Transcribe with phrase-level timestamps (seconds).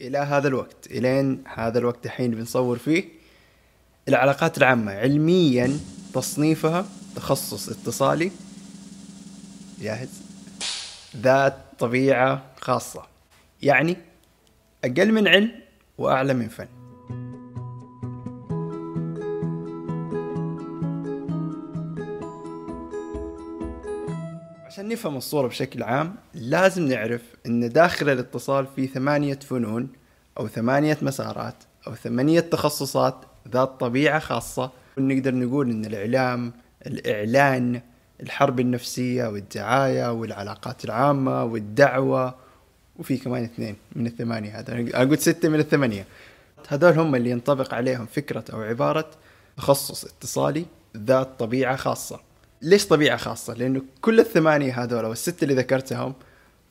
[0.00, 3.04] إلى هذا الوقت إلين هذا الوقت الحين بنصور فيه
[4.08, 4.92] العلاقات العامة.
[4.92, 5.78] علميا
[6.14, 6.86] تصنيفها
[7.16, 8.30] تخصص اتصالي
[9.80, 10.22] جاهز
[11.16, 13.06] ذات طبيعة خاصة.
[13.62, 13.96] يعني
[14.84, 15.52] أقل من علم
[15.98, 16.68] وأعلى من فن.
[24.74, 29.88] عشان نفهم الصورة بشكل عام لازم نعرف إن داخل الاتصال في ثمانية فنون
[30.38, 31.54] أو ثمانية مسارات
[31.86, 33.14] أو ثمانية تخصصات
[33.48, 34.70] ذات طبيعة خاصة.
[34.98, 36.52] ونقدر نقول إن الإعلام
[36.86, 37.80] الإعلان
[38.20, 42.34] الحرب النفسية والدعاية والعلاقات العامة والدعوة
[42.98, 44.72] وفي كمان اثنين من الثمانية هذا.
[44.72, 46.06] أنا قلت ستة من الثمانية.
[46.68, 49.10] هذول هم اللي ينطبق عليهم فكرة أو عبارة
[49.56, 50.66] تخصص اتصالي
[50.96, 52.33] ذات طبيعة خاصة.
[52.64, 56.14] ليش طبيعة خاصة؟ لأنه كل الثمانية هذول والستة اللي ذكرتهم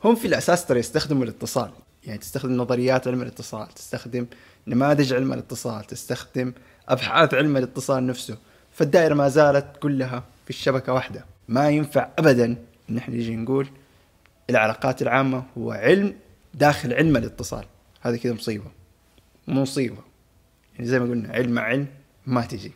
[0.03, 1.71] هم في الأساس ترى يستخدموا الاتصال.
[2.03, 4.25] يعني تستخدم نظريات علم الاتصال تستخدم
[4.67, 6.53] نماذج علم الاتصال تستخدم
[6.89, 8.37] أبحاث علم الاتصال نفسه.
[8.71, 11.26] فالدائرة ما زالت كلها في الشبكة واحدة.
[11.48, 12.55] ما ينفع أبدا
[12.90, 13.68] إن إحنا نجي نقول
[14.49, 16.15] العلاقات العامة هو علم
[16.53, 17.65] داخل علم الاتصال.
[18.01, 18.71] هذا كذا مصيبة.
[19.48, 20.03] مصيبة.
[20.75, 21.87] يعني زي ما قلنا علم مع علم
[22.25, 22.71] ما تجي.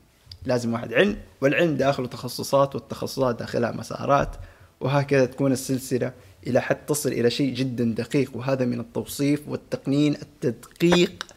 [0.47, 4.35] لازم واحد علم والعلم داخله تخصصات والتخصصات داخلها مسارات
[4.79, 6.11] وهكذا تكون السلسلة
[6.47, 8.31] إلى حد تصل إلى شيء جدا دقيق.
[8.35, 11.27] وهذا من التوصيف والتقنين التدقيق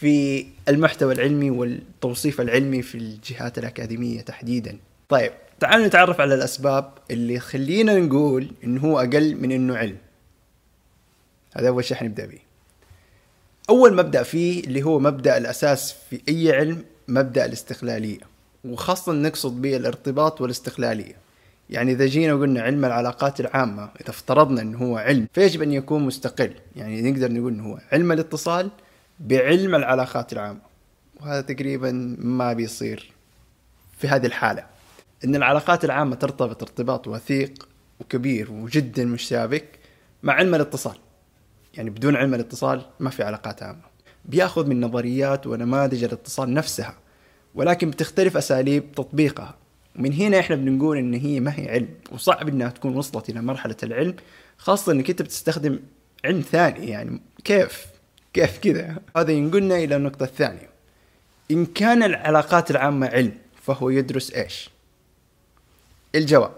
[0.00, 4.78] في المحتوى العلمي والتوصيف العلمي في الجهات الأكاديمية تحديدا.
[5.08, 9.96] طيب تعالوا نتعرف على الأسباب اللي خلينا نقول إنه هو أقل من إنه علم.
[11.56, 12.38] هذا أول شيء حنبدأ به.
[13.70, 18.31] أول مبدأ فيه اللي هو مبدأ الأساس في أي علم مبدأ الاستقلالية.
[18.64, 21.16] وخاصة نقصد به الارتباط والاستقلالية.
[21.70, 26.02] يعني إذا جينا وقلنا علم العلاقات العامة إذا افترضنا أنه هو علم فيجب أن يكون
[26.02, 26.54] مستقل.
[26.76, 28.70] يعني نقدر نقول أنه هو علم الاتصال
[29.20, 30.60] بعلم العلاقات العامة.
[31.20, 33.12] وهذا تقريبا ما بيصير
[33.98, 34.64] في هذه الحالة.
[35.24, 37.68] أن العلاقات العامة ترتبط ارتباط وثيق
[38.00, 39.64] وكبير وجدا مشابك
[40.22, 40.96] مع علم الاتصال.
[41.74, 43.92] يعني بدون علم الاتصال ما في علاقات عامة.
[44.24, 46.94] بيأخذ من نظريات ونماذج الاتصال نفسها.
[47.54, 49.54] ولكن بتختلف أساليب تطبيقها.
[49.98, 53.76] ومن هنا إحنا بنقول إن هي ما هي علم وصعب إنها تكون وصلت إلى مرحلة
[53.82, 54.14] العلم
[54.58, 55.78] خاصة إنك أنت بتستخدم
[56.24, 57.86] علم ثاني يعني كيف؟
[58.32, 60.68] كيف كذا؟ هذا ينقلنا إلى النقطة الثانية.
[61.50, 63.32] إن كان العلاقات العامة علم
[63.62, 64.70] فهو يدرس إيش؟
[66.14, 66.52] الجواب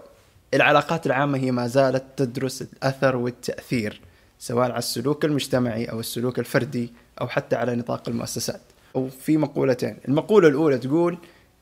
[0.53, 4.01] العلاقات العامة هي ما زالت تدرس الأثر والتأثير
[4.39, 8.61] سواء على السلوك المجتمعي أو السلوك الفردي أو حتى على نطاق المؤسسات.
[8.95, 9.97] أو في مقولتين.
[10.07, 11.17] المقولة الأولى تقول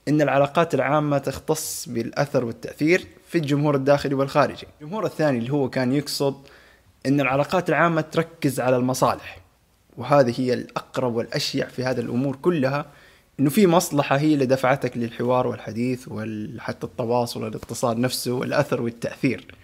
[0.08, 4.68] إن العلاقات العامة تختص بالأثر والتأثير في الجمهور الداخلي والخارجي.
[4.82, 6.36] الجمهور الثاني اللي هو كان يقصد
[7.06, 9.40] إن العلاقات العامة تركز على المصالح
[9.98, 12.86] وهذه هي الأقرب والأشيع في هذه الأمور كلها
[13.40, 19.56] إنه في مصلحة هي اللي دفعتك للحوار والحديث وحتى التواصل والاتصال نفسه والأثر والتأثير.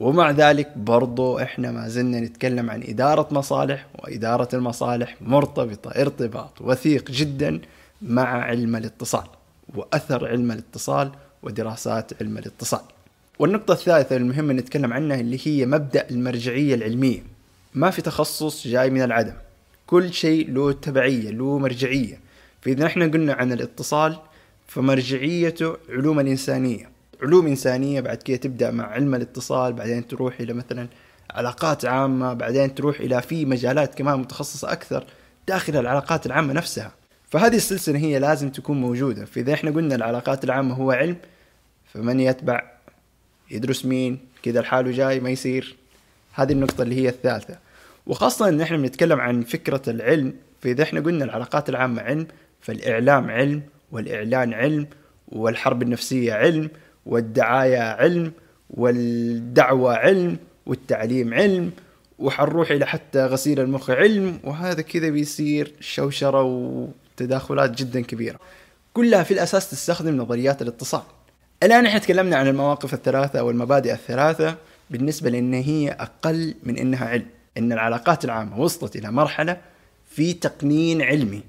[0.00, 7.10] ومع ذلك برضو إحنا ما زلنا نتكلم عن إدارة مصالح وإدارة المصالح مرتبطة ارتباط وثيق
[7.10, 7.60] جدا
[8.02, 9.24] مع علم الاتصال
[9.74, 11.10] وأثر علم الاتصال
[11.42, 12.80] ودراسات علم الاتصال.
[13.38, 17.22] والنقطة الثالثة المهمة نتكلم عنها اللي هي مبدأ المرجعية العلمية.
[17.74, 19.34] ما في تخصص جاي من العدم.
[19.86, 22.20] كل شيء له تبعية له مرجعية.
[22.60, 24.16] فإذا إحنا قلنا عن الاتصال
[24.66, 26.95] فمرجعيته علوم الإنسانية.
[27.22, 30.88] علوم إنسانية بعد كده تبدأ مع علم الاتصال بعدين تروح إلى مثلا
[31.30, 35.04] علاقات عامة بعدين تروح إلى في مجالات كمان متخصصة أكثر
[35.48, 36.92] داخل العلاقات العامة نفسها.
[37.28, 39.24] فهذه السلسلة هي لازم تكون موجودة.
[39.24, 41.16] فإذا إحنا قلنا العلاقات العامة هو علم
[41.94, 42.62] فمن يتبع؟
[43.50, 45.76] يدرس مين؟ كذا الحال جاي ما يصير.
[46.34, 47.58] هذه النقطة اللي هي الثالثة.
[48.06, 52.26] وخاصة إن إحنا بنتكلم عن فكرة العلم فإذا إحنا قلنا العلاقات العامة علم
[52.60, 53.62] فالإعلام علم
[53.92, 54.86] والإعلان علم
[55.28, 56.70] والحرب النفسية علم
[57.06, 58.32] والدعاية علم
[58.70, 60.36] والدعوة علم
[60.66, 61.70] والتعليم علم
[62.18, 68.38] وحنروح إلى حتى غسيل المخ علم وهذا كذا بيصير شوشرة وتداخلات جدا كبيرة.
[68.94, 71.02] كلها في الأساس تستخدم نظريات الاتصال.
[71.62, 74.56] الآن إحنا تكلمنا عن المواقف الثلاثة أو المبادئ الثلاثة
[74.90, 77.26] بالنسبة لأن هي أقل من أنها علم.
[77.58, 79.56] أن العلاقات العامة وصلت إلى مرحلة
[80.10, 81.42] في تقنين علمي.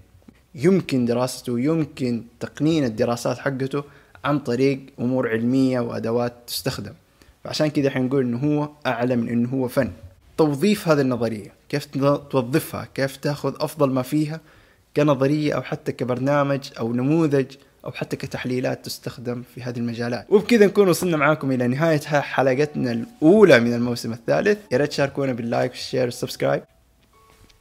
[0.55, 3.83] يمكن دراسته يمكن تقنين الدراسات حقته.
[4.25, 6.93] عن طريق أمور علمية وأدوات تستخدم.
[7.43, 9.91] فعشان كذا حنقول إنه هو اعلى من إنه هو فن.
[10.37, 11.85] توظيف هذه النظرية كيف
[12.29, 14.41] توظفها كيف تأخذ أفضل ما فيها
[14.95, 17.45] كنظرية أو حتى كبرنامج أو نموذج
[17.85, 20.25] أو حتى كتحليلات تستخدم في هذه المجالات.
[20.29, 24.57] وبكذا نكون وصلنا معاكم إلى نهاية حلقتنا الأولى من الموسم الثالث.
[24.71, 26.63] يا ريت تشاركونا بال like وال share وال subscribe.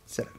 [0.07, 0.36] سلام.